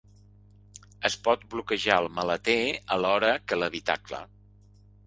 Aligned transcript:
Es 1.09 1.17
pot 1.27 1.45
bloquejar 1.51 1.99
el 2.05 2.09
maleter 2.17 2.59
alhora 2.97 3.31
que 3.47 3.63
l'habitacle. 3.63 4.27